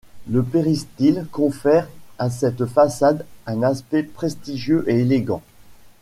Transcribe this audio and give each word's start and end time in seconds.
Le 0.27 0.41
péristyle 0.41 1.27
confère 1.31 1.87
à 2.17 2.31
cette 2.31 2.65
façade 2.65 3.23
un 3.45 3.61
aspect 3.61 4.01
prestigieux 4.01 4.83
et 4.87 5.01
élégant. 5.01 5.43